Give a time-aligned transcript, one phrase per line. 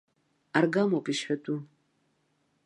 [0.57, 1.59] Аргамоуп ишҳәатәу.